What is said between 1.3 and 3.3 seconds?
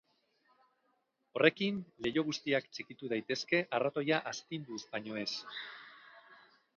Horrekin, leiho guztiak txikitu